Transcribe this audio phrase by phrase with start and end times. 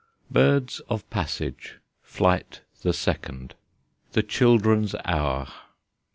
[0.31, 1.77] BIRDS OF PASSAGE.
[2.01, 3.53] FLIGHT THE SECOND.
[4.13, 5.47] THE CHILDREN'S HOUR.